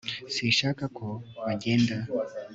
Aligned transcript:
sinshaka 0.33 0.83
ko 0.97 1.07
bagenda 1.45 1.95